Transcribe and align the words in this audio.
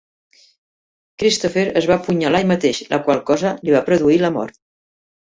Christopher 1.19 1.65
es 1.83 1.89
va 1.93 1.99
apunyalar 2.05 2.41
ell 2.47 2.51
mateix, 2.55 2.83
la 2.97 3.03
qual 3.07 3.25
cosa 3.31 3.55
li 3.63 3.79
va 3.81 3.87
produir 3.93 4.23
la 4.27 4.37
mort. 4.43 4.63